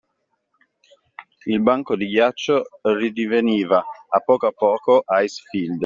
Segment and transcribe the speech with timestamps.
[1.45, 5.79] Il banco di ghiaccio ridiveniva a poco a poco ice-field.